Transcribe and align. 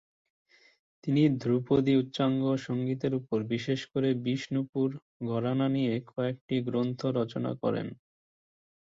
তিনি 1.03 1.21
ধ্রুপদী 1.41 1.93
উচ্চাঙ্গ 1.95 2.41
সঙ্গীতের 2.67 3.13
উপর 3.15 3.37
বিশেষ 3.53 3.79
করে 3.91 4.09
বিষ্ণুপুর 4.25 4.87
ঘরানা 5.27 5.67
নিয়ে 5.75 5.93
কয়েকটি 6.09 6.55
গ্রন্থ 6.67 6.99
রচনা 7.19 7.51
করেন। 7.63 7.87